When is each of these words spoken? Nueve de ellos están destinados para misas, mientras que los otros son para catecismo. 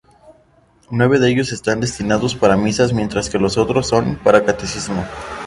Nueve 0.89 1.19
de 1.19 1.29
ellos 1.29 1.51
están 1.51 1.79
destinados 1.79 2.33
para 2.33 2.57
misas, 2.57 2.91
mientras 2.91 3.29
que 3.29 3.37
los 3.37 3.59
otros 3.59 3.85
son 3.87 4.15
para 4.23 4.43
catecismo. 4.43 5.05